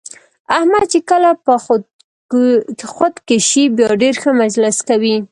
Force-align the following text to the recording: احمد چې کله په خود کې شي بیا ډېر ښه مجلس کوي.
احمد 0.57 0.85
چې 0.93 0.99
کله 1.09 1.29
په 1.45 1.53
خود 2.95 3.13
کې 3.27 3.37
شي 3.49 3.63
بیا 3.77 3.89
ډېر 4.03 4.15
ښه 4.21 4.31
مجلس 4.43 4.77
کوي. 4.89 5.15